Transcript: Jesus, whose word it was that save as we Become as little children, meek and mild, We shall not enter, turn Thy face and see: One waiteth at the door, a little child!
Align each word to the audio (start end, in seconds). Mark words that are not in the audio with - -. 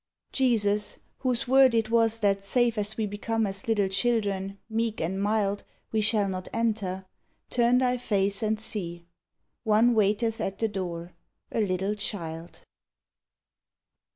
Jesus, 0.31 0.97
whose 1.19 1.47
word 1.47 1.75
it 1.75 1.91
was 1.91 2.21
that 2.21 2.43
save 2.43 2.79
as 2.79 2.97
we 2.97 3.05
Become 3.05 3.45
as 3.45 3.67
little 3.67 3.87
children, 3.87 4.57
meek 4.67 4.99
and 4.99 5.21
mild, 5.21 5.63
We 5.91 6.01
shall 6.01 6.27
not 6.27 6.47
enter, 6.51 7.05
turn 7.51 7.77
Thy 7.77 7.97
face 7.97 8.41
and 8.41 8.59
see: 8.59 9.05
One 9.63 9.93
waiteth 9.93 10.41
at 10.41 10.57
the 10.57 10.67
door, 10.69 11.13
a 11.51 11.61
little 11.61 11.93
child! 11.93 12.61